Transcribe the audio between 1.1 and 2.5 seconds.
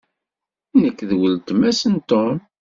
weltma-s n Tom.